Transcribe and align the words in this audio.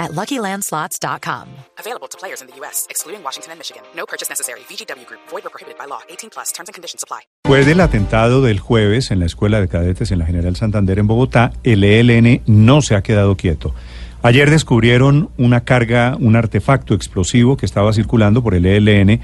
at 0.00 0.12
LuckyLandSlots.com. 0.12 1.46
Available 1.78 2.08
to 2.08 2.18
players 2.18 2.40
in 2.40 2.48
the 2.48 2.56
U.S., 2.60 2.86
excluding 2.90 3.22
Washington 3.22 3.52
and 3.52 3.60
Michigan. 3.60 3.82
No 3.94 4.06
purchase 4.06 4.28
necessary. 4.28 4.60
VGW 4.68 5.06
Group. 5.06 5.20
Void 5.30 5.46
or 5.46 5.50
prohibited 5.50 5.78
by 5.78 5.86
law. 5.86 6.00
18 6.08 6.30
plus. 6.30 6.50
Terms 6.52 6.68
and 6.68 6.74
conditions 6.74 7.04
apply. 7.04 7.20
Después 7.44 7.66
del 7.66 7.80
atentado 7.80 8.42
del 8.42 8.58
jueves 8.58 9.10
en 9.10 9.20
la 9.20 9.26
Escuela 9.26 9.60
de 9.60 9.68
Cadetes 9.68 10.10
en 10.10 10.18
la 10.18 10.26
General 10.26 10.56
Santander 10.56 10.98
en 10.98 11.06
Bogotá, 11.06 11.52
el 11.62 11.84
ELN 11.84 12.42
no 12.46 12.82
se 12.82 12.94
ha 12.94 13.02
quedado 13.02 13.36
quieto. 13.36 13.74
Ayer 14.22 14.50
descubrieron 14.50 15.30
una 15.38 15.62
carga, 15.62 16.16
un 16.20 16.36
artefacto 16.36 16.94
explosivo 16.94 17.56
que 17.56 17.64
estaba 17.64 17.92
circulando 17.92 18.42
por 18.42 18.54
el 18.54 18.66
ELN 18.66 19.20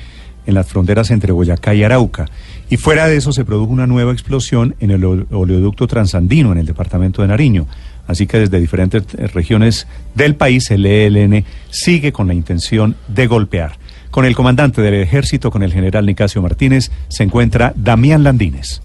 en 0.46 0.54
las 0.54 0.66
fronteras 0.66 1.10
entre 1.10 1.32
Boyacá 1.32 1.74
y 1.74 1.84
Arauca. 1.84 2.26
Y 2.70 2.76
fuera 2.76 3.06
de 3.06 3.16
eso 3.16 3.32
se 3.32 3.44
produjo 3.44 3.72
una 3.72 3.86
nueva 3.86 4.12
explosión 4.12 4.74
en 4.80 4.90
el 4.90 5.04
oleoducto 5.04 5.86
transandino 5.86 6.52
en 6.52 6.58
el 6.58 6.66
departamento 6.66 7.22
de 7.22 7.28
Nariño. 7.28 7.66
Así 8.06 8.26
que 8.26 8.38
desde 8.38 8.60
diferentes 8.60 9.02
eh, 9.16 9.26
regiones 9.28 9.86
del 10.14 10.36
país 10.36 10.70
el 10.70 10.86
ELN 10.86 11.44
sigue 11.70 12.12
con 12.12 12.28
la 12.28 12.34
intención 12.34 12.96
de 13.08 13.26
golpear. 13.26 13.78
Con 14.10 14.24
el 14.24 14.34
comandante 14.34 14.80
del 14.80 14.94
ejército, 14.94 15.50
con 15.50 15.62
el 15.62 15.72
general 15.72 16.06
Nicasio 16.06 16.40
Martínez, 16.40 16.90
se 17.08 17.24
encuentra 17.24 17.72
Damián 17.76 18.22
Landines. 18.22 18.82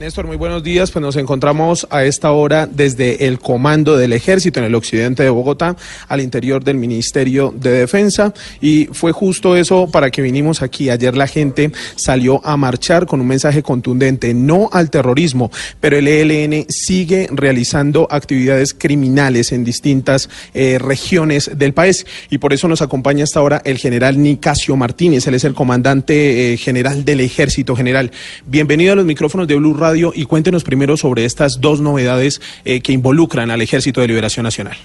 Néstor, 0.00 0.26
muy 0.26 0.38
buenos 0.38 0.62
días. 0.62 0.90
Pues 0.90 1.02
nos 1.02 1.16
encontramos 1.16 1.86
a 1.90 2.04
esta 2.04 2.30
hora 2.32 2.66
desde 2.66 3.26
el 3.26 3.38
comando 3.38 3.98
del 3.98 4.14
ejército 4.14 4.58
en 4.58 4.64
el 4.64 4.74
occidente 4.74 5.22
de 5.22 5.28
Bogotá, 5.28 5.76
al 6.08 6.22
interior 6.22 6.64
del 6.64 6.78
Ministerio 6.78 7.52
de 7.54 7.70
Defensa. 7.72 8.32
Y 8.62 8.86
fue 8.92 9.12
justo 9.12 9.56
eso 9.56 9.90
para 9.90 10.10
que 10.10 10.22
vinimos 10.22 10.62
aquí. 10.62 10.88
Ayer 10.88 11.14
la 11.14 11.26
gente 11.26 11.70
salió 11.96 12.40
a 12.46 12.56
marchar 12.56 13.04
con 13.04 13.20
un 13.20 13.26
mensaje 13.26 13.62
contundente, 13.62 14.32
no 14.32 14.70
al 14.72 14.88
terrorismo, 14.88 15.50
pero 15.80 15.98
el 15.98 16.08
ELN 16.08 16.64
sigue 16.70 17.28
realizando 17.30 18.08
actividades 18.10 18.72
criminales 18.72 19.52
en 19.52 19.64
distintas 19.64 20.30
eh, 20.54 20.78
regiones 20.78 21.50
del 21.58 21.74
país. 21.74 22.06
Y 22.30 22.38
por 22.38 22.54
eso 22.54 22.68
nos 22.68 22.80
acompaña 22.80 23.24
hasta 23.24 23.40
ahora 23.40 23.60
el 23.66 23.76
general 23.76 24.22
Nicasio 24.22 24.76
Martínez. 24.76 25.26
Él 25.26 25.34
es 25.34 25.44
el 25.44 25.52
comandante 25.52 26.54
eh, 26.54 26.56
general 26.56 27.04
del 27.04 27.20
ejército 27.20 27.76
general. 27.76 28.10
Bienvenido 28.46 28.94
a 28.94 28.96
los 28.96 29.04
micrófonos 29.04 29.46
de 29.46 29.56
Blue 29.56 29.74
Radio 29.74 29.89
y 29.96 30.24
cuéntenos 30.24 30.64
primero 30.64 30.96
sobre 30.96 31.24
estas 31.24 31.60
dos 31.60 31.80
novedades 31.80 32.40
eh, 32.64 32.80
que 32.80 32.92
involucran 32.92 33.50
al 33.50 33.62
Ejército 33.62 34.00
de 34.00 34.08
Liberación 34.08 34.44
Nacional. 34.44 34.76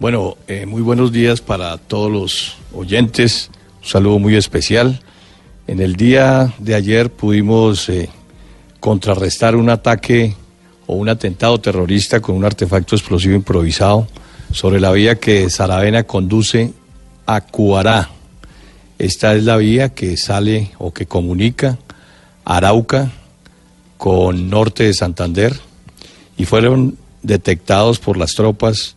Bueno, 0.00 0.36
eh, 0.46 0.64
muy 0.64 0.80
buenos 0.80 1.10
días 1.10 1.40
para 1.40 1.76
todos 1.76 2.10
los 2.10 2.56
oyentes. 2.72 3.50
Un 3.82 3.88
saludo 3.88 4.18
muy 4.18 4.36
especial. 4.36 5.00
En 5.66 5.80
el 5.80 5.96
día 5.96 6.54
de 6.58 6.74
ayer 6.74 7.10
pudimos 7.10 7.88
eh, 7.88 8.08
contrarrestar 8.80 9.56
un 9.56 9.70
ataque 9.70 10.34
o 10.86 10.94
un 10.94 11.08
atentado 11.08 11.60
terrorista 11.60 12.20
con 12.20 12.36
un 12.36 12.44
artefacto 12.44 12.94
explosivo 12.94 13.34
improvisado 13.34 14.06
sobre 14.52 14.80
la 14.80 14.92
vía 14.92 15.16
que 15.16 15.50
Saravena 15.50 16.04
conduce 16.04 16.72
a 17.26 17.40
Cuará. 17.40 18.08
Esta 18.98 19.34
es 19.34 19.44
la 19.44 19.56
vía 19.56 19.90
que 19.90 20.16
sale 20.16 20.70
o 20.78 20.92
que 20.92 21.06
comunica 21.06 21.78
Arauca 22.44 23.12
con 23.98 24.48
norte 24.48 24.84
de 24.84 24.94
Santander 24.94 25.54
y 26.38 26.46
fueron 26.46 26.96
detectados 27.22 27.98
por 27.98 28.16
las 28.16 28.34
tropas 28.34 28.96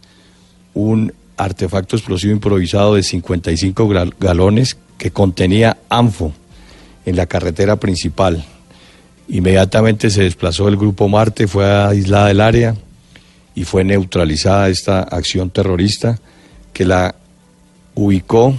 un 0.73 1.11
artefacto 1.35 1.95
explosivo 1.95 2.31
improvisado 2.31 2.95
de 2.95 3.03
55 3.03 3.89
galones 4.19 4.77
que 4.97 5.11
contenía 5.11 5.77
ANFO 5.89 6.31
en 7.05 7.15
la 7.15 7.25
carretera 7.25 7.77
principal. 7.77 8.45
Inmediatamente 9.27 10.11
se 10.11 10.23
desplazó 10.23 10.67
el 10.67 10.77
grupo 10.77 11.09
Marte, 11.09 11.47
fue 11.47 11.65
aislada 11.65 12.27
del 12.27 12.41
área 12.41 12.75
y 13.55 13.63
fue 13.63 13.83
neutralizada 13.83 14.69
esta 14.69 15.01
acción 15.01 15.49
terrorista 15.49 16.19
que 16.73 16.85
la 16.85 17.15
ubicó 17.95 18.55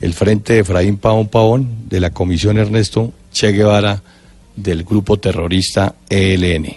el 0.00 0.14
Frente 0.14 0.54
de 0.54 0.58
Efraín 0.60 0.96
Pavón 0.96 1.28
Pavón 1.28 1.88
de 1.88 2.00
la 2.00 2.10
Comisión 2.10 2.56
Ernesto 2.56 3.12
Che 3.32 3.52
Guevara 3.52 4.02
del 4.62 4.84
grupo 4.84 5.18
terrorista 5.18 5.94
ELN. 6.08 6.76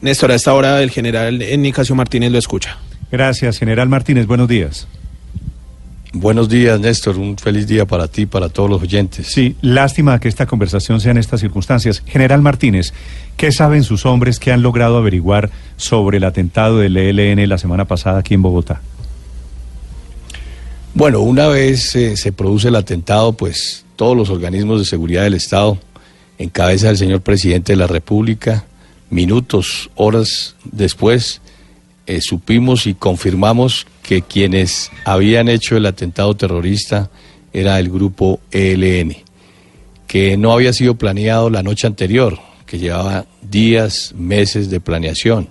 Néstor, 0.00 0.32
a 0.32 0.34
esta 0.34 0.52
hora 0.52 0.82
el 0.82 0.90
general 0.90 1.38
Nicasio 1.58 1.94
Martínez 1.94 2.30
lo 2.30 2.38
escucha. 2.38 2.78
Gracias, 3.10 3.58
general 3.58 3.88
Martínez. 3.88 4.26
Buenos 4.26 4.48
días. 4.48 4.86
Buenos 6.16 6.48
días, 6.48 6.78
Néstor. 6.78 7.18
Un 7.18 7.36
feliz 7.36 7.66
día 7.66 7.86
para 7.86 8.06
ti 8.06 8.22
y 8.22 8.26
para 8.26 8.48
todos 8.48 8.70
los 8.70 8.80
oyentes. 8.80 9.26
Sí, 9.26 9.56
lástima 9.62 10.20
que 10.20 10.28
esta 10.28 10.46
conversación 10.46 11.00
sea 11.00 11.10
en 11.10 11.18
estas 11.18 11.40
circunstancias. 11.40 12.04
General 12.06 12.40
Martínez, 12.40 12.92
¿qué 13.36 13.50
saben 13.50 13.82
sus 13.82 14.06
hombres 14.06 14.38
que 14.38 14.52
han 14.52 14.62
logrado 14.62 14.96
averiguar 14.96 15.50
sobre 15.76 16.18
el 16.18 16.24
atentado 16.24 16.78
del 16.78 16.96
ELN 16.96 17.48
la 17.48 17.58
semana 17.58 17.84
pasada 17.84 18.20
aquí 18.20 18.34
en 18.34 18.42
Bogotá? 18.42 18.80
Bueno, 20.94 21.18
una 21.18 21.48
vez 21.48 21.96
eh, 21.96 22.16
se 22.16 22.30
produce 22.30 22.68
el 22.68 22.76
atentado, 22.76 23.32
pues 23.32 23.84
todos 23.96 24.16
los 24.16 24.30
organismos 24.30 24.78
de 24.78 24.84
seguridad 24.84 25.24
del 25.24 25.34
Estado 25.34 25.78
en 26.38 26.48
cabeza 26.50 26.88
del 26.88 26.96
señor 26.96 27.20
presidente 27.20 27.72
de 27.72 27.76
la 27.76 27.86
República. 27.86 28.64
Minutos, 29.10 29.90
horas 29.94 30.56
después, 30.64 31.40
eh, 32.06 32.20
supimos 32.20 32.86
y 32.86 32.94
confirmamos 32.94 33.86
que 34.02 34.22
quienes 34.22 34.90
habían 35.04 35.48
hecho 35.48 35.76
el 35.76 35.86
atentado 35.86 36.36
terrorista 36.36 37.10
era 37.52 37.78
el 37.78 37.88
grupo 37.88 38.40
ELN, 38.50 39.16
que 40.06 40.36
no 40.36 40.52
había 40.52 40.72
sido 40.72 40.96
planeado 40.96 41.48
la 41.48 41.62
noche 41.62 41.86
anterior, 41.86 42.38
que 42.66 42.78
llevaba 42.78 43.26
días, 43.40 44.12
meses 44.16 44.68
de 44.68 44.80
planeación, 44.80 45.48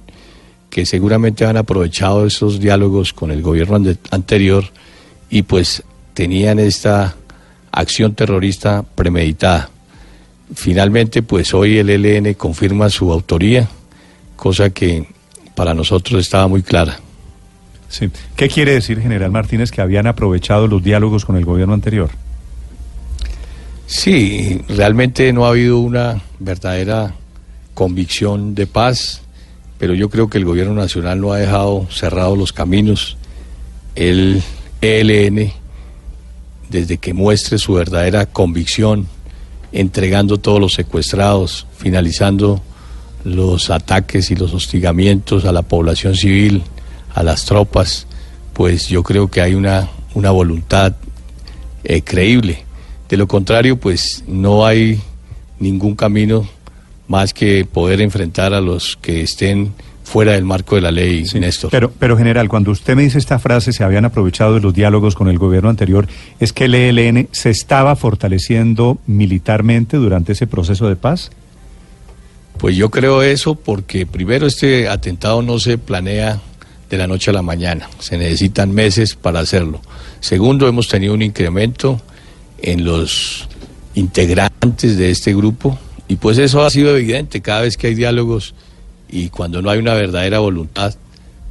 que 0.69 0.85
seguramente 0.85 1.45
han 1.45 1.57
aprovechado 1.57 2.25
esos 2.25 2.59
diálogos 2.59 3.13
con 3.13 3.31
el 3.31 3.41
gobierno 3.41 3.79
anterior 4.11 4.65
y 5.29 5.43
pues 5.43 5.83
tenían 6.13 6.59
esta 6.59 7.15
acción 7.71 8.13
terrorista 8.13 8.83
premeditada. 8.83 9.69
Finalmente, 10.55 11.23
pues 11.23 11.53
hoy 11.53 11.77
el 11.77 11.89
ELN 11.89 12.33
confirma 12.33 12.89
su 12.89 13.11
autoría, 13.11 13.67
cosa 14.35 14.69
que 14.69 15.07
para 15.55 15.73
nosotros 15.73 16.21
estaba 16.21 16.47
muy 16.47 16.63
clara. 16.63 16.99
Sí. 17.89 18.09
¿Qué 18.35 18.49
quiere 18.49 18.73
decir, 18.73 18.99
general 18.99 19.31
Martínez, 19.31 19.71
que 19.71 19.81
habían 19.81 20.07
aprovechado 20.07 20.67
los 20.67 20.83
diálogos 20.83 21.25
con 21.25 21.37
el 21.37 21.45
gobierno 21.45 21.73
anterior? 21.73 22.09
Sí, 23.85 24.61
realmente 24.67 25.31
no 25.33 25.45
ha 25.45 25.49
habido 25.49 25.79
una 25.79 26.21
verdadera 26.39 27.13
convicción 27.73 28.55
de 28.55 28.65
paz, 28.65 29.21
pero 29.77 29.93
yo 29.93 30.09
creo 30.09 30.29
que 30.29 30.37
el 30.37 30.45
gobierno 30.45 30.73
nacional 30.73 31.21
no 31.21 31.33
ha 31.33 31.37
dejado 31.37 31.87
cerrados 31.91 32.37
los 32.37 32.53
caminos. 32.53 33.17
El 33.95 34.41
ELN, 34.81 35.51
desde 36.69 36.97
que 36.97 37.13
muestre 37.13 37.57
su 37.57 37.73
verdadera 37.73 38.25
convicción, 38.25 39.07
entregando 39.73 40.37
todos 40.37 40.61
los 40.61 40.73
secuestrados, 40.73 41.67
finalizando 41.77 42.61
los 43.23 43.69
ataques 43.69 44.31
y 44.31 44.35
los 44.35 44.53
hostigamientos 44.53 45.45
a 45.45 45.51
la 45.51 45.63
población 45.63 46.15
civil, 46.15 46.63
a 47.13 47.23
las 47.23 47.45
tropas, 47.45 48.07
pues 48.53 48.87
yo 48.87 49.03
creo 49.03 49.29
que 49.29 49.41
hay 49.41 49.55
una, 49.55 49.89
una 50.13 50.31
voluntad 50.31 50.93
eh, 51.83 52.01
creíble. 52.01 52.63
De 53.09 53.17
lo 53.17 53.27
contrario, 53.27 53.79
pues 53.79 54.23
no 54.27 54.65
hay 54.65 55.01
ningún 55.59 55.95
camino 55.95 56.47
más 57.07 57.33
que 57.33 57.65
poder 57.65 58.01
enfrentar 58.01 58.53
a 58.53 58.61
los 58.61 58.97
que 59.01 59.21
estén 59.21 59.73
fuera 60.03 60.33
del 60.33 60.43
marco 60.43 60.75
de 60.75 60.81
la 60.81 60.91
ley, 60.91 61.25
Néstor. 61.33 61.71
Pero, 61.71 61.91
pero 61.91 62.17
general, 62.17 62.49
cuando 62.49 62.71
usted 62.71 62.95
me 62.95 63.03
dice 63.03 63.17
esta 63.17 63.39
frase, 63.39 63.73
se 63.73 63.83
habían 63.83 64.05
aprovechado 64.05 64.53
de 64.55 64.59
los 64.59 64.73
diálogos 64.73 65.15
con 65.15 65.27
el 65.27 65.37
gobierno 65.37 65.69
anterior, 65.69 66.07
¿es 66.39 66.53
que 66.53 66.65
el 66.65 66.75
ELN 66.75 67.29
se 67.31 67.49
estaba 67.49 67.95
fortaleciendo 67.95 68.99
militarmente 69.07 69.97
durante 69.97 70.33
ese 70.33 70.47
proceso 70.47 70.87
de 70.87 70.95
paz? 70.95 71.31
Pues 72.57 72.75
yo 72.75 72.89
creo 72.91 73.23
eso 73.23 73.55
porque 73.55 74.05
primero 74.05 74.45
este 74.45 74.87
atentado 74.87 75.41
no 75.41 75.59
se 75.59 75.77
planea 75.77 76.39
de 76.89 76.97
la 76.97 77.07
noche 77.07 77.31
a 77.31 77.33
la 77.33 77.41
mañana, 77.41 77.89
se 77.99 78.17
necesitan 78.17 78.71
meses 78.71 79.15
para 79.15 79.39
hacerlo. 79.39 79.81
Segundo, 80.19 80.67
hemos 80.67 80.87
tenido 80.87 81.13
un 81.13 81.23
incremento 81.23 81.99
en 82.61 82.85
los 82.85 83.47
integrantes 83.95 84.97
de 84.97 85.09
este 85.09 85.33
grupo 85.33 85.77
y 86.07 86.17
pues 86.17 86.37
eso 86.37 86.63
ha 86.63 86.69
sido 86.69 86.95
evidente 86.95 87.41
cada 87.41 87.61
vez 87.61 87.77
que 87.77 87.87
hay 87.87 87.95
diálogos 87.95 88.53
y 89.13 89.29
cuando 89.29 89.61
no 89.61 89.69
hay 89.69 89.77
una 89.77 89.93
verdadera 89.93 90.39
voluntad, 90.39 90.95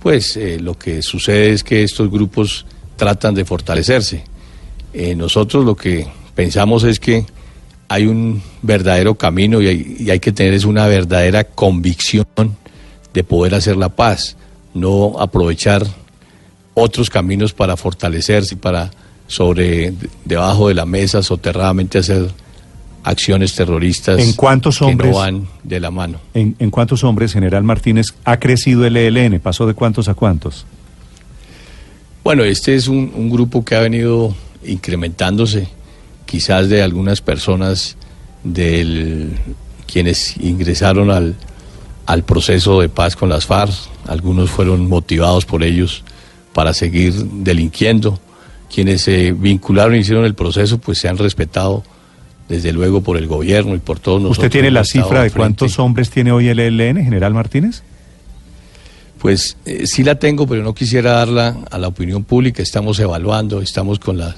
pues 0.01 0.37
eh, 0.37 0.59
lo 0.59 0.77
que 0.77 1.01
sucede 1.01 1.53
es 1.53 1.63
que 1.63 1.85
estos 1.85 2.11
grupos 2.11 2.67
tratan 2.97 3.37
de 3.37 3.45
fortalecerse. 3.45 4.25
Eh, 4.93 5.15
nosotros 5.15 5.65
lo 5.65 5.77
que 5.77 6.09
pensamos 6.35 6.83
es 6.83 6.99
que 6.99 7.25
hay 7.87 8.07
un 8.07 8.43
verdadero 8.63 9.15
camino 9.15 9.63
y 9.63 10.11
hay, 10.11 10.19
que 10.19 10.33
tener 10.33 10.55
es 10.55 10.65
una 10.65 10.89
verdadera 10.89 11.45
convicción 11.45 12.27
de 13.15 13.23
poder 13.23 13.55
hacer 13.55 13.77
la 13.77 13.91
paz, 13.91 14.37
no 14.75 15.21
aprovechar 15.21 15.87
otros 16.75 17.11
caminos 17.11 17.53
para 17.53 17.77
fortalecerse 17.77 18.57
para 18.57 18.91
sobre 19.29 19.95
debajo 20.25 20.67
de 20.67 20.75
la 20.75 20.85
mesa 20.85 21.23
soterradamente 21.23 21.99
hacer 21.99 22.29
acciones 23.05 23.55
terroristas 23.55 24.21
¿En 24.21 24.33
cuántos 24.35 24.79
que 24.79 24.85
hombres- 24.85 25.11
no 25.13 25.19
van 25.19 25.49
de 25.65 25.81
la 25.81 25.91
mano. 25.91 26.21
¿En, 26.35 26.55
en 26.59 26.71
cuántos 26.71 27.03
hombres, 27.05 27.33
general 27.33 27.63
Martínez, 27.65 28.15
ha 28.25 28.39
crecido 28.39 28.85
el 28.87 28.97
ELN? 28.97 29.41
¿Pasó 29.41 29.67
de 29.67 29.75
cuántos 29.75 30.09
a 30.09 30.15
cuántos? 30.15 30.65
Bueno, 32.25 32.45
este 32.45 32.75
es 32.75 32.87
un, 32.89 33.13
un 33.15 33.31
grupo 33.31 33.65
que 33.65 33.75
ha 33.75 33.81
venido 33.81 34.35
incrementándose, 34.65 35.67
quizás 36.27 36.69
de 36.69 36.83
algunas 36.83 37.21
personas 37.21 37.97
del 38.45 39.33
quienes 39.93 40.37
ingresaron 40.39 41.11
al, 41.11 41.35
al 42.07 42.23
proceso 42.23 42.81
de 42.81 42.89
paz 42.89 43.15
con 43.17 43.29
las 43.29 43.45
FARC, 43.47 43.73
algunos 44.07 44.51
fueron 44.51 44.89
motivados 44.89 45.45
por 45.45 45.63
ellos 45.63 46.03
para 46.55 46.73
seguir 46.73 47.13
delinquiendo, 47.13 48.19
quienes 48.73 49.03
se 49.03 49.33
vincularon 49.33 49.95
y 49.97 49.99
hicieron 49.99 50.25
el 50.25 50.35
proceso 50.35 50.79
pues 50.79 50.99
se 50.99 51.09
han 51.09 51.19
respetado 51.19 51.83
desde 52.49 52.73
luego 52.73 53.01
por 53.03 53.17
el 53.17 53.27
gobierno 53.27 53.75
y 53.75 53.79
por 53.79 53.99
todos 53.99 54.21
nosotros. 54.21 54.39
¿Usted 54.39 54.51
tiene 54.51 54.71
la 54.71 54.85
cifra 54.85 55.23
de 55.23 55.31
cuántos 55.31 55.79
hombres 55.79 56.11
tiene 56.11 56.33
hoy 56.33 56.49
el 56.49 56.61
ELN, 56.61 57.05
general 57.05 57.35
Martínez? 57.35 57.83
Pues 59.19 59.57
eh, 59.65 59.87
sí 59.87 60.03
la 60.03 60.17
tengo, 60.17 60.47
pero 60.47 60.63
no 60.63 60.75
quisiera 60.75 61.13
darla 61.13 61.57
a 61.71 61.79
la 61.79 61.89
opinión 61.89 62.25
pública. 62.25 62.63
Estamos 62.63 62.99
evaluando, 62.99 63.63
estamos 63.63 63.99
con, 63.99 64.19
las, 64.19 64.35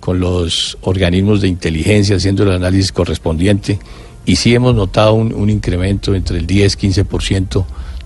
con 0.00 0.20
los 0.20 0.76
organismos 0.82 1.40
de 1.40 1.48
inteligencia 1.48 2.16
haciendo 2.16 2.42
el 2.42 2.52
análisis 2.52 2.92
correspondiente 2.92 3.78
y 4.26 4.36
sí 4.36 4.54
hemos 4.54 4.74
notado 4.74 5.14
un, 5.14 5.32
un 5.32 5.48
incremento 5.48 6.14
entre 6.14 6.38
el 6.38 6.46
10-15% 6.46 7.64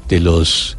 de 0.09 0.21
los 0.21 0.77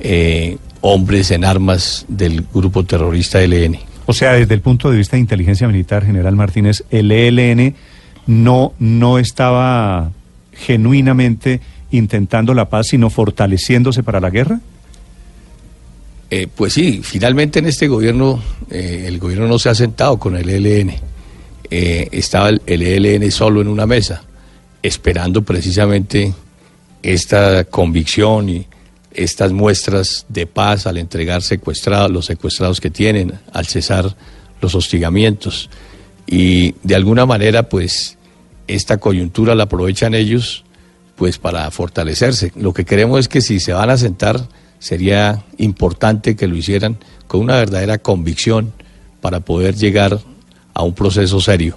eh, 0.00 0.56
hombres 0.80 1.30
en 1.30 1.44
armas 1.44 2.06
del 2.08 2.46
grupo 2.52 2.84
terrorista 2.84 3.40
LN. 3.40 3.78
O 4.06 4.12
sea, 4.12 4.34
desde 4.34 4.54
el 4.54 4.60
punto 4.60 4.90
de 4.90 4.96
vista 4.96 5.16
de 5.16 5.20
inteligencia 5.20 5.66
militar, 5.66 6.04
general 6.04 6.36
Martínez, 6.36 6.84
el 6.90 7.10
ELN 7.10 7.74
no, 8.26 8.72
no 8.78 9.18
estaba 9.18 10.10
genuinamente 10.52 11.60
intentando 11.90 12.54
la 12.54 12.68
paz, 12.68 12.88
sino 12.88 13.10
fortaleciéndose 13.10 14.02
para 14.02 14.20
la 14.20 14.30
guerra. 14.30 14.60
Eh, 16.30 16.48
pues 16.52 16.72
sí, 16.72 17.00
finalmente 17.02 17.60
en 17.60 17.66
este 17.66 17.86
gobierno, 17.86 18.42
eh, 18.70 19.04
el 19.06 19.18
gobierno 19.18 19.46
no 19.46 19.58
se 19.58 19.68
ha 19.68 19.74
sentado 19.74 20.18
con 20.18 20.36
el 20.36 20.48
ELN. 20.48 20.94
Eh, 21.70 22.08
estaba 22.12 22.48
el, 22.48 22.62
el 22.66 22.82
ELN 22.82 23.30
solo 23.30 23.60
en 23.60 23.68
una 23.68 23.86
mesa, 23.86 24.24
esperando 24.82 25.42
precisamente 25.42 26.34
esta 27.02 27.64
convicción 27.64 28.48
y 28.48 28.66
estas 29.12 29.52
muestras 29.52 30.26
de 30.28 30.46
paz 30.46 30.86
al 30.86 30.98
entregar 30.98 31.42
secuestrados, 31.42 32.10
los 32.10 32.26
secuestrados 32.26 32.80
que 32.80 32.90
tienen, 32.90 33.32
al 33.52 33.66
cesar 33.66 34.14
los 34.60 34.74
hostigamientos. 34.74 35.70
Y 36.26 36.74
de 36.82 36.96
alguna 36.96 37.24
manera, 37.24 37.68
pues, 37.68 38.15
esta 38.66 38.98
coyuntura 38.98 39.54
la 39.54 39.64
aprovechan 39.64 40.14
ellos, 40.14 40.64
pues, 41.16 41.38
para 41.38 41.70
fortalecerse. 41.70 42.52
Lo 42.56 42.72
que 42.72 42.84
queremos 42.84 43.20
es 43.20 43.28
que 43.28 43.40
si 43.40 43.60
se 43.60 43.72
van 43.72 43.90
a 43.90 43.96
sentar, 43.96 44.48
sería 44.78 45.44
importante 45.58 46.36
que 46.36 46.46
lo 46.46 46.56
hicieran 46.56 46.98
con 47.26 47.40
una 47.40 47.56
verdadera 47.56 47.98
convicción 47.98 48.72
para 49.20 49.40
poder 49.40 49.74
llegar 49.74 50.20
a 50.74 50.82
un 50.82 50.94
proceso 50.94 51.40
serio. 51.40 51.76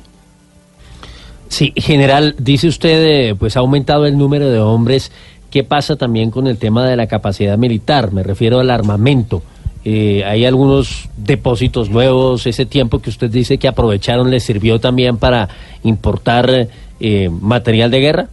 Sí, 1.48 1.74
general, 1.76 2.36
dice 2.38 2.68
usted, 2.68 3.30
eh, 3.30 3.36
pues 3.36 3.58
ha 3.58 3.62
aumentado 3.62 4.06
el 4.06 4.18
número 4.18 4.50
de 4.50 4.60
hombres. 4.60 5.12
¿Qué 5.50 5.64
pasa 5.64 5.96
también 5.96 6.30
con 6.30 6.46
el 6.46 6.58
tema 6.58 6.88
de 6.88 6.96
la 6.96 7.08
capacidad 7.08 7.58
militar? 7.58 8.12
Me 8.12 8.22
refiero 8.22 8.60
al 8.60 8.70
armamento. 8.70 9.42
Eh, 9.86 10.24
hay 10.26 10.46
algunos 10.46 11.10
depósitos 11.18 11.90
nuevos. 11.90 12.46
Ese 12.46 12.66
tiempo 12.66 13.00
que 13.00 13.10
usted 13.10 13.30
dice 13.30 13.58
que 13.58 13.68
aprovecharon 13.68 14.30
les 14.30 14.44
sirvió 14.44 14.80
también 14.80 15.18
para 15.18 15.50
importar 15.84 16.70
eh, 17.00 17.30
material 17.30 17.92
de 17.92 18.00
guerra. 18.00 18.30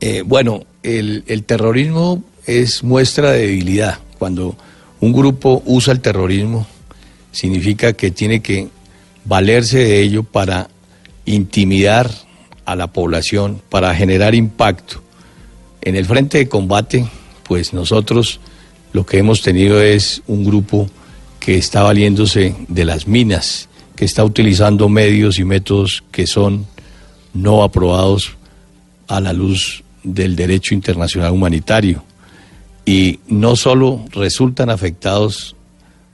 Eh, 0.00 0.22
bueno, 0.24 0.62
el, 0.82 1.24
el 1.26 1.44
terrorismo 1.44 2.22
es 2.46 2.82
muestra 2.82 3.32
de 3.32 3.46
debilidad. 3.46 3.98
Cuando 4.18 4.56
un 5.00 5.12
grupo 5.12 5.62
usa 5.66 5.92
el 5.92 6.00
terrorismo, 6.00 6.66
significa 7.32 7.92
que 7.92 8.10
tiene 8.10 8.40
que 8.40 8.68
valerse 9.24 9.78
de 9.78 10.00
ello 10.00 10.22
para 10.22 10.68
intimidar 11.26 12.10
a 12.64 12.76
la 12.76 12.86
población, 12.88 13.60
para 13.68 13.94
generar 13.94 14.34
impacto. 14.34 15.02
En 15.82 15.96
el 15.96 16.06
frente 16.06 16.38
de 16.38 16.48
combate, 16.48 17.06
pues 17.42 17.74
nosotros 17.74 18.40
lo 18.94 19.04
que 19.04 19.18
hemos 19.18 19.42
tenido 19.42 19.82
es 19.82 20.22
un 20.28 20.44
grupo 20.44 20.88
que 21.40 21.58
está 21.58 21.82
valiéndose 21.82 22.54
de 22.68 22.84
las 22.84 23.08
minas, 23.08 23.68
que 23.96 24.04
está 24.04 24.24
utilizando 24.24 24.88
medios 24.88 25.40
y 25.40 25.44
métodos 25.44 26.04
que 26.12 26.28
son 26.28 26.64
no 27.34 27.64
aprobados 27.64 28.36
a 29.08 29.20
la 29.20 29.32
luz 29.32 29.82
del 30.04 30.36
derecho 30.36 30.74
internacional 30.74 31.32
humanitario. 31.32 32.04
Y 32.86 33.18
no 33.26 33.56
solo 33.56 34.04
resultan 34.12 34.70
afectados 34.70 35.56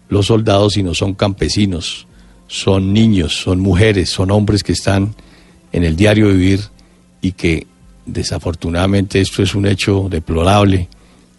los 0.08 0.26
soldados, 0.26 0.72
sino 0.72 0.94
son 0.94 1.12
campesinos, 1.12 2.06
son 2.46 2.94
niños, 2.94 3.42
son 3.42 3.60
mujeres, 3.60 4.08
son 4.08 4.30
hombres 4.30 4.62
que 4.62 4.72
están 4.72 5.14
en 5.72 5.84
el 5.84 5.96
diario 5.96 6.28
vivir 6.28 6.60
y 7.20 7.32
que 7.32 7.66
desafortunadamente 8.06 9.20
esto 9.20 9.42
es 9.42 9.54
un 9.54 9.66
hecho 9.66 10.08
deplorable 10.08 10.88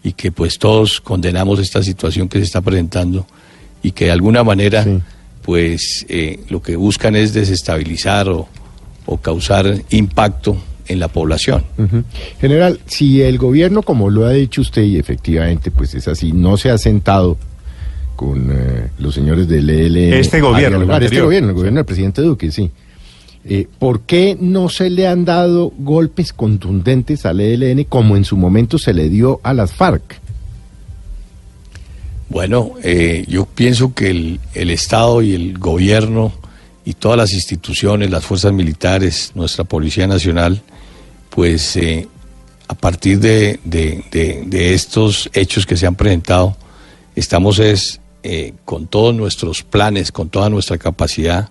y 0.02 0.12
que 0.12 0.32
pues 0.32 0.58
todos 0.58 1.00
condenamos 1.00 1.58
esta 1.58 1.82
situación 1.82 2.28
que 2.28 2.38
se 2.38 2.44
está 2.44 2.60
presentando 2.60 3.26
y 3.82 3.92
que 3.92 4.06
de 4.06 4.10
alguna 4.12 4.42
manera 4.44 4.84
pues 5.42 6.06
eh, 6.08 6.40
lo 6.48 6.62
que 6.62 6.76
buscan 6.76 7.16
es 7.16 7.32
desestabilizar 7.32 8.28
o, 8.28 8.48
o 9.06 9.16
causar 9.18 9.82
impacto 9.90 10.56
en 10.88 10.98
la 10.98 11.08
población. 11.08 11.64
General, 12.40 12.80
si 12.86 13.22
el 13.22 13.38
gobierno, 13.38 13.82
como 13.82 14.10
lo 14.10 14.26
ha 14.26 14.32
dicho 14.32 14.60
usted, 14.60 14.82
y 14.82 14.98
efectivamente 14.98 15.70
pues 15.70 15.94
es 15.94 16.08
así, 16.08 16.32
no 16.32 16.56
se 16.56 16.70
ha 16.70 16.78
sentado 16.78 17.36
con 18.16 18.50
eh, 18.50 18.88
los 18.98 19.14
señores 19.14 19.48
del 19.48 19.68
ELN. 19.68 20.14
Este 20.14 20.40
gobierno, 20.40 20.82
el 20.82 21.02
este 21.02 21.20
gobierno, 21.20 21.50
el 21.50 21.54
gobierno 21.54 21.78
del 21.78 21.86
presidente 21.86 22.22
Duque, 22.22 22.50
sí. 22.50 22.70
Eh, 23.44 23.66
¿Por 23.78 24.02
qué 24.02 24.36
no 24.40 24.68
se 24.68 24.88
le 24.88 25.08
han 25.08 25.24
dado 25.24 25.72
golpes 25.78 26.32
contundentes 26.32 27.26
al 27.26 27.40
ELN 27.40 27.84
como 27.84 28.16
en 28.16 28.24
su 28.24 28.36
momento 28.36 28.78
se 28.78 28.94
le 28.94 29.08
dio 29.08 29.40
a 29.42 29.52
las 29.52 29.72
FARC? 29.72 30.20
Bueno, 32.28 32.72
eh, 32.82 33.24
yo 33.28 33.44
pienso 33.46 33.94
que 33.94 34.10
el, 34.10 34.70
Estado 34.70 35.22
y 35.22 35.34
el 35.34 35.58
gobierno 35.58 36.32
y 36.84 36.94
todas 36.94 37.18
las 37.18 37.32
instituciones, 37.34 38.10
las 38.10 38.24
fuerzas 38.24 38.52
militares, 38.52 39.32
nuestra 39.34 39.64
Policía 39.64 40.06
Nacional, 40.06 40.62
pues 41.30 41.76
eh, 41.76 42.08
a 42.68 42.74
partir 42.74 43.20
de, 43.20 43.60
de- 43.64 44.74
estos 44.74 45.28
hechos 45.34 45.66
que 45.66 45.76
se 45.76 45.86
han 45.86 45.94
presentado, 45.94 46.56
estamos 47.16 47.58
es, 47.58 48.00
con 48.64 48.86
todos 48.86 49.14
nuestros 49.14 49.62
planes, 49.62 50.10
con 50.12 50.30
toda 50.30 50.48
nuestra 50.48 50.78
capacidad, 50.78 51.50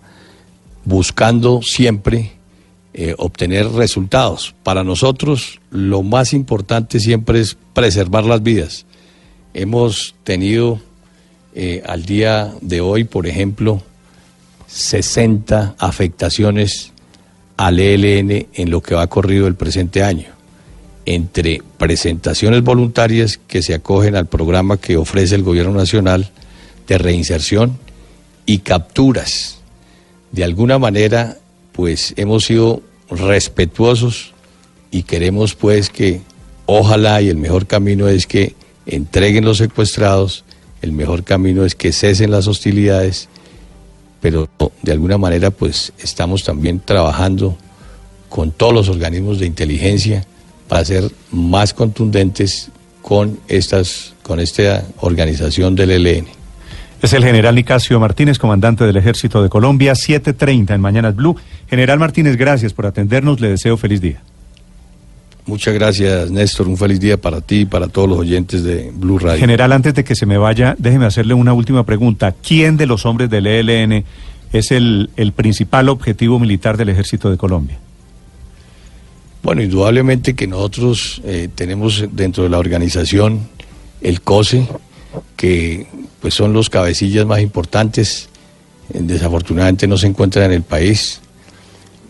buscando 0.86 1.62
siempre 1.62 2.32
eh, 2.94 3.16
obtener 3.18 3.68
resultados. 3.70 4.54
Para 4.64 4.84
nosotros 4.84 5.60
lo 5.70 6.04
más 6.04 6.34
importante 6.34 7.00
siempre 7.00 7.40
es 7.40 7.58
preservar 7.74 8.26
las 8.26 8.44
vidas. 8.44 8.86
Hemos 9.54 10.16
tenido 10.24 10.80
eh, 11.54 11.84
al 11.86 12.06
día 12.06 12.54
de 12.62 12.82
hoy, 12.82 13.04
por 13.04 13.28
ejemplo, 13.28 13.82
60 14.68 15.76
afectaciones 15.78 16.92
al 17.58 17.80
ELN 17.80 18.48
en 18.54 18.70
lo 18.72 18.82
que 18.82 18.96
va 18.96 19.08
corrido 19.08 19.48
el 19.48 19.56
presente 19.56 20.04
año, 20.04 20.28
entre 21.06 21.62
presentaciones 21.78 22.64
voluntarias 22.64 23.40
que 23.48 23.62
se 23.62 23.74
acogen 23.74 24.16
al 24.16 24.28
programa 24.28 24.78
que 24.78 24.98
ofrece 24.98 25.36
el 25.36 25.44
Gobierno 25.44 25.74
Nacional 25.74 26.32
de 26.88 26.98
reinserción 26.98 27.78
y 28.46 28.60
capturas. 28.60 29.61
De 30.32 30.44
alguna 30.44 30.80
manera, 30.80 31.38
pues 31.72 32.14
hemos 32.18 32.46
sido 32.46 32.82
respetuosos 33.10 34.34
y 34.90 35.04
queremos 35.04 35.56
pues 35.56 35.90
que 35.90 36.22
ojalá 36.66 37.22
y 37.22 37.30
el 37.30 37.38
mejor 37.38 37.68
camino 37.68 38.08
es 38.08 38.28
que 38.28 38.56
entreguen 38.86 39.46
los 39.46 39.58
secuestrados, 39.58 40.44
el 40.82 40.92
mejor 40.94 41.24
camino 41.24 41.66
es 41.66 41.76
que 41.76 41.92
cesen 41.92 42.32
las 42.32 42.48
hostilidades, 42.48 43.30
pero 44.22 44.50
de 44.82 44.92
alguna 44.92 45.18
manera 45.18 45.52
pues 45.52 45.94
estamos 46.00 46.44
también 46.44 46.80
trabajando 46.80 47.58
con 48.30 48.52
todos 48.52 48.74
los 48.74 48.90
organismos 48.90 49.40
de 49.40 49.46
inteligencia 49.48 50.26
para 50.68 50.86
ser 50.86 51.12
más 51.32 51.74
contundentes 51.74 52.70
con 53.02 53.40
estas 53.48 54.14
con 54.24 54.40
esta 54.40 54.86
organización 55.02 55.76
del 55.76 55.92
ELN. 55.92 56.41
Es 57.02 57.14
el 57.14 57.24
general 57.24 57.56
Nicasio 57.56 58.00
Martínez, 58.00 58.38
comandante 58.38 58.84
del 58.86 58.96
Ejército 58.96 59.42
de 59.42 59.50
Colombia, 59.50 59.94
7.30 59.94 60.76
en 60.76 60.82
Mañanas 60.82 61.16
Blue. 61.16 61.36
General 61.68 61.98
Martínez, 61.98 62.38
gracias 62.38 62.74
por 62.74 62.86
atendernos, 62.86 63.42
le 63.42 63.50
deseo 63.50 63.76
feliz 63.76 64.02
día. 64.02 64.22
Muchas 65.48 65.74
gracias, 65.74 66.30
Néstor. 66.30 66.68
Un 66.68 66.78
feliz 66.78 67.00
día 67.00 67.20
para 67.20 67.42
ti 67.42 67.62
y 67.62 67.66
para 67.66 67.88
todos 67.88 68.08
los 68.08 68.20
oyentes 68.20 68.64
de 68.64 68.92
Blue 68.94 69.18
Radio. 69.18 69.40
General, 69.40 69.72
antes 69.72 69.96
de 69.96 70.04
que 70.04 70.14
se 70.14 70.28
me 70.28 70.38
vaya, 70.38 70.76
déjeme 70.78 71.08
hacerle 71.08 71.34
una 71.34 71.54
última 71.54 71.84
pregunta. 71.84 72.34
¿Quién 72.34 72.78
de 72.78 72.86
los 72.86 73.08
hombres 73.08 73.32
del 73.32 73.48
ELN 73.48 74.06
es 74.54 74.72
el, 74.72 75.10
el 75.18 75.32
principal 75.32 75.90
objetivo 75.90 76.38
militar 76.40 76.78
del 76.78 76.90
Ejército 76.90 77.32
de 77.32 77.38
Colombia? 77.38 77.80
Bueno, 79.42 79.64
indudablemente 79.64 80.36
que 80.36 80.46
nosotros 80.46 81.20
eh, 81.26 81.50
tenemos 81.54 82.06
dentro 82.12 82.44
de 82.44 82.50
la 82.50 82.60
organización 82.60 83.40
el 84.02 84.22
COSE, 84.22 84.68
que 85.36 85.88
pues 86.22 86.34
son 86.34 86.54
los 86.54 86.70
cabecillas 86.70 87.26
más 87.26 87.42
importantes. 87.42 88.30
Eh, 88.94 89.00
desafortunadamente 89.02 89.88
no 89.88 89.98
se 89.98 90.08
encuentran 90.08 90.46
en 90.46 90.52
el 90.54 90.64
país, 90.64 91.22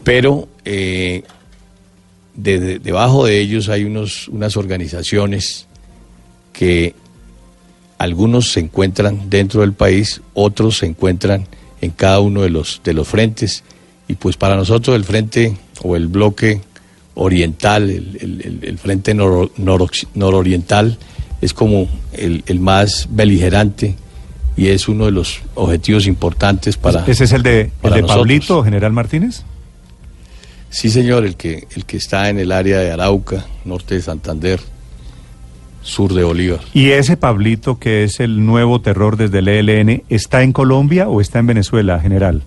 pero 0.03 0.47
eh, 0.65 1.23
de- 2.35 2.59
de- 2.59 2.79
debajo 2.79 3.25
de 3.25 3.39
ellos 3.39 3.69
hay 3.69 3.83
unos, 3.83 4.27
unas 4.29 4.57
organizaciones 4.57 5.67
que 6.53 6.95
algunos 7.97 8.51
se 8.51 8.59
encuentran 8.61 9.29
dentro 9.29 9.61
del 9.61 9.73
país, 9.73 10.21
otros 10.33 10.79
se 10.79 10.87
encuentran 10.87 11.47
en 11.81 11.91
cada 11.91 12.19
uno 12.19 12.41
de 12.41 12.49
los, 12.49 12.81
de 12.83 12.93
los 12.93 13.07
frentes. 13.07 13.63
Y 14.07 14.15
pues 14.15 14.37
para 14.37 14.55
nosotros 14.55 14.95
el 14.95 15.03
frente 15.05 15.55
o 15.83 15.95
el 15.95 16.07
bloque 16.07 16.61
oriental, 17.13 17.89
el, 17.89 18.17
el- 18.19 18.59
el- 18.63 18.77
frente 18.79 19.13
noro- 19.13 19.51
norox- 19.57 20.07
nororiental, 20.15 20.97
es 21.41 21.53
como 21.53 21.87
el, 22.13 22.43
el 22.45 22.59
más 22.59 23.07
beligerante 23.09 23.95
y 24.55 24.67
es 24.67 24.87
uno 24.87 25.05
de 25.05 25.11
los 25.11 25.41
objetivos 25.55 26.07
importantes 26.07 26.77
para... 26.77 27.05
¿Ese 27.05 27.23
es 27.23 27.31
el 27.31 27.43
de, 27.43 27.71
el 27.83 27.93
de. 27.93 28.03
Pablito, 28.03 28.63
General 28.63 28.91
Martínez? 28.91 29.43
Sí, 30.69 30.89
señor, 30.89 31.25
el 31.25 31.35
que, 31.35 31.67
el 31.75 31.85
que 31.85 31.97
está 31.97 32.29
en 32.29 32.39
el 32.39 32.51
área 32.51 32.79
de 32.79 32.91
Arauca, 32.91 33.45
norte 33.65 33.95
de 33.95 34.01
Santander, 34.01 34.59
sur 35.81 36.13
de 36.13 36.23
Bolívar. 36.23 36.61
¿Y 36.73 36.91
ese 36.91 37.17
Pablito, 37.17 37.79
que 37.79 38.03
es 38.03 38.19
el 38.19 38.45
nuevo 38.45 38.81
terror 38.81 39.17
desde 39.17 39.39
el 39.39 39.47
ELN, 39.47 40.03
está 40.09 40.43
en 40.43 40.53
Colombia 40.53 41.09
o 41.09 41.21
está 41.21 41.39
en 41.39 41.47
Venezuela, 41.47 41.99
General? 41.99 42.43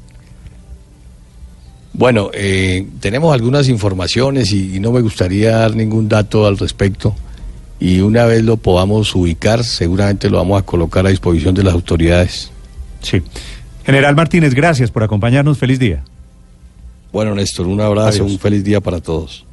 Bueno, 1.93 2.31
eh, 2.33 2.87
tenemos 3.01 3.35
algunas 3.35 3.69
informaciones 3.69 4.53
y, 4.53 4.77
y 4.77 4.81
no 4.81 4.91
me 4.91 5.01
gustaría 5.01 5.59
dar 5.59 5.77
ningún 5.77 6.09
dato 6.09 6.47
al 6.47 6.59
respecto. 6.59 7.15
Y 7.85 8.01
una 8.01 8.25
vez 8.25 8.43
lo 8.43 8.57
podamos 8.57 9.15
ubicar, 9.15 9.63
seguramente 9.63 10.31
lo 10.31 10.39
vamos 10.39 10.59
a 10.59 10.65
colocar 10.65 11.05
a 11.05 11.11
disposición 11.11 11.55
de 11.55 11.63
las 11.65 11.75
autoridades. 11.75 12.51
Sí. 13.03 13.21
General 13.85 14.17
Martínez, 14.17 14.55
gracias 14.55 14.91
por 14.91 15.03
acompañarnos. 15.03 15.59
Feliz 15.59 15.79
día. 15.79 16.03
Bueno, 17.13 17.35
Néstor, 17.35 17.67
un 17.67 17.83
abrazo, 17.83 18.23
Adiós. 18.23 18.33
un 18.33 18.39
feliz 18.39 18.65
día 18.65 18.81
para 18.81 19.03
todos. 19.03 19.45